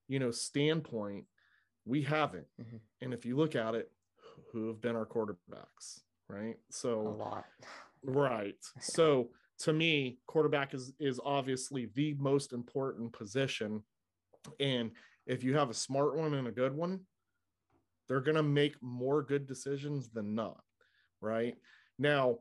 [0.07, 1.25] you know, standpoint.
[1.85, 2.47] We haven't.
[2.59, 2.77] Mm-hmm.
[3.01, 3.91] And if you look at it,
[4.51, 6.55] who have been our quarterbacks, right?
[6.69, 7.45] So a lot.
[8.03, 8.55] Right.
[8.81, 9.29] So
[9.59, 13.83] to me, quarterback is is obviously the most important position.
[14.59, 14.91] And
[15.27, 17.01] if you have a smart one and a good one,
[18.11, 20.61] they're going to make more good decisions than not.
[21.21, 21.55] Right
[21.97, 22.39] now,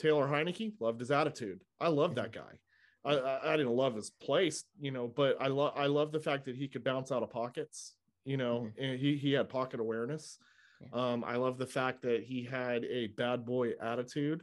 [0.00, 1.60] Taylor Heinicke loved his attitude.
[1.80, 2.58] I love that guy.
[3.04, 6.18] I, I, I, didn't love his place, you know, but I love I love the
[6.18, 8.82] fact that he could bounce out of pockets, you know, mm-hmm.
[8.82, 10.38] and he he had pocket awareness.
[10.80, 11.12] Yeah.
[11.12, 14.42] Um, I love the fact that he had a bad boy attitude.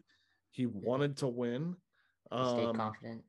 [0.51, 1.75] He wanted to win.
[2.31, 3.23] Um, stayed confident.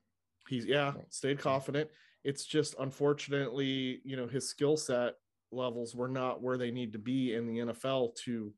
[0.49, 1.91] He's yeah, stayed confident.
[2.23, 5.15] It's just unfortunately, you know, his skill set
[5.53, 8.53] levels were not where they need to be in the NFL to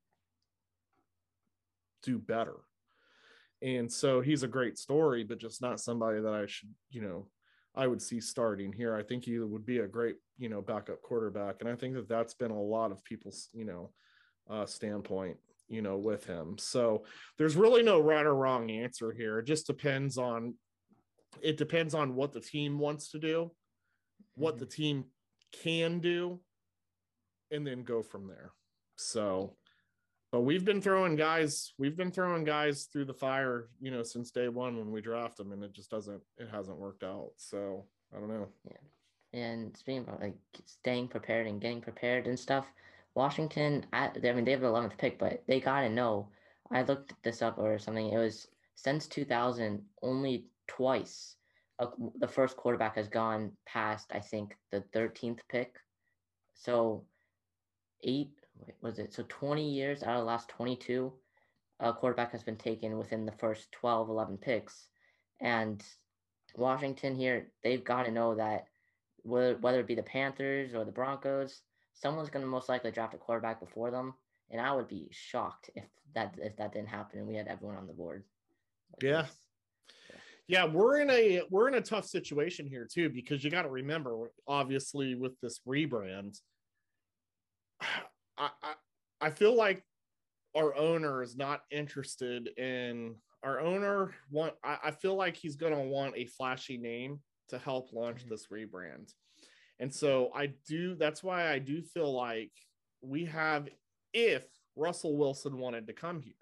[2.03, 2.57] do better.
[3.63, 7.29] And so he's a great story, but just not somebody that I should, you know,
[7.75, 8.95] I would see starting here.
[8.95, 11.57] I think he would be a great, you know, backup quarterback.
[11.61, 13.91] And I think that that's been a lot of people's, you know,
[14.49, 16.57] uh, standpoint, you know, with him.
[16.59, 17.05] So
[17.39, 19.39] there's really no right or wrong answer here.
[19.39, 20.55] It just depends on
[21.43, 23.51] it depends on what the team wants to do,
[24.37, 24.83] what the mm-hmm.
[24.83, 25.05] team
[25.63, 26.41] can do,
[27.51, 28.53] and then go from there.
[28.97, 29.57] So
[30.35, 34.33] but we've been throwing guys, we've been throwing guys through the fire, you know, since
[34.33, 37.31] day one when we draft them, and it just doesn't, it hasn't worked out.
[37.37, 38.49] So I don't know.
[38.69, 39.41] Yeah.
[39.41, 42.67] And speaking about like staying prepared and getting prepared and stuff,
[43.15, 46.31] Washington, I, I mean, they have the 11th pick, but they got to know.
[46.73, 48.11] I looked this up or something.
[48.11, 51.37] It was since 2000, only twice
[52.19, 55.77] the first quarterback has gone past, I think, the 13th pick.
[56.55, 57.05] So
[58.05, 59.13] eight, wait, was it?
[59.13, 61.13] So 20 years out of the last 22,
[61.81, 64.89] a quarterback has been taken within the first 12, 11 picks.
[65.41, 65.83] And
[66.57, 68.67] Washington here, they've got to know that
[69.23, 71.63] whether, whether it be the Panthers or the Broncos,
[71.95, 74.15] someone's going to most likely draft a quarterback before them,
[74.51, 77.77] and I would be shocked if that if that didn't happen and we had everyone
[77.77, 78.25] on the board.
[79.03, 79.27] Yeah.
[80.47, 80.65] yeah.
[80.67, 84.31] we're in a we're in a tough situation here too because you got to remember,
[84.47, 86.39] obviously, with this rebrand,
[88.39, 88.75] I, I
[89.21, 89.83] I feel like
[90.55, 95.83] our owner is not interested in our owner want I, I feel like he's gonna
[95.83, 98.31] want a flashy name to help launch mm-hmm.
[98.31, 99.13] this rebrand.
[99.81, 102.53] And so I do, that's why I do feel like
[103.03, 103.69] we have,
[104.13, 104.45] if
[104.77, 106.33] Russell Wilson wanted to come here,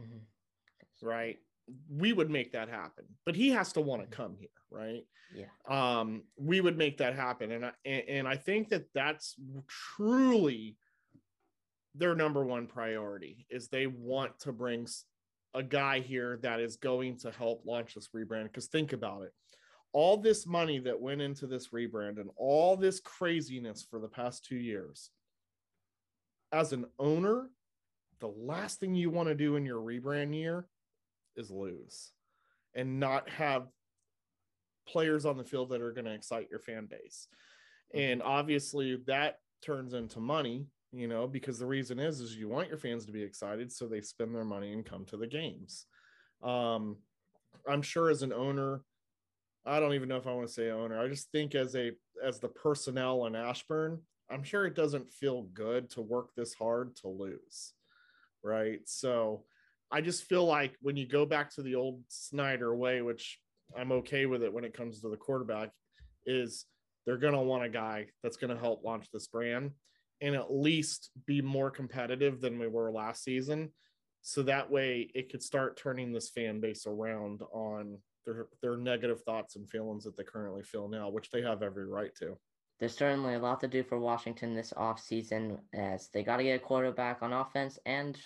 [0.00, 1.06] mm-hmm.
[1.06, 1.38] right,
[1.90, 3.04] we would make that happen.
[3.24, 4.22] But he has to want to mm-hmm.
[4.22, 5.04] come here, right?
[5.34, 5.46] Yeah.
[5.68, 7.52] Um, we would make that happen.
[7.52, 9.34] And I, and I think that that's
[9.66, 10.76] truly
[11.98, 14.86] their number one priority is they want to bring
[15.54, 18.44] a guy here that is going to help launch this rebrand.
[18.44, 19.32] Because think about it
[19.92, 24.44] all this money that went into this rebrand and all this craziness for the past
[24.44, 25.10] two years,
[26.52, 27.48] as an owner,
[28.20, 30.66] the last thing you want to do in your rebrand year
[31.36, 32.12] is lose
[32.74, 33.66] and not have
[34.86, 37.28] players on the field that are going to excite your fan base.
[37.94, 38.12] Mm-hmm.
[38.12, 42.68] And obviously that turns into money, you know, because the reason is is you want
[42.68, 45.86] your fans to be excited so they spend their money and come to the games.
[46.42, 46.96] Um
[47.68, 48.82] I'm sure as an owner
[49.66, 50.98] I don't even know if I want to say owner.
[50.98, 51.92] I just think as a
[52.24, 56.96] as the personnel in Ashburn, I'm sure it doesn't feel good to work this hard
[56.96, 57.74] to lose.
[58.42, 58.80] Right.
[58.86, 59.44] So
[59.90, 63.38] I just feel like when you go back to the old Snyder way, which
[63.76, 65.70] I'm okay with it when it comes to the quarterback,
[66.24, 66.64] is
[67.04, 69.72] they're going to want a guy that's going to help launch this brand
[70.20, 73.70] and at least be more competitive than we were last season.
[74.22, 79.22] So that way it could start turning this fan base around on their, their negative
[79.22, 82.36] thoughts and feelings that they currently feel now, which they have every right to.
[82.78, 86.60] There's certainly a lot to do for Washington this offseason as they got to get
[86.60, 88.18] a quarterback on offense and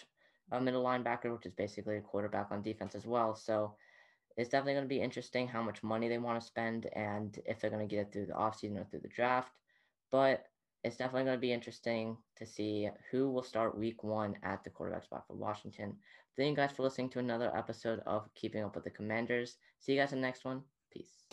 [0.50, 3.34] a middle linebacker, which is basically a quarterback on defense as well.
[3.34, 3.74] So
[4.36, 7.60] it's definitely going to be interesting how much money they want to spend and if
[7.60, 9.52] they're going to get it through the offseason or through the draft.
[10.10, 10.44] But
[10.84, 14.70] it's definitely going to be interesting to see who will start week one at the
[14.70, 15.94] quarterback spot for Washington.
[16.36, 19.56] Thank you guys for listening to another episode of Keeping Up with the Commanders.
[19.80, 20.62] See you guys in the next one.
[20.90, 21.26] Peace.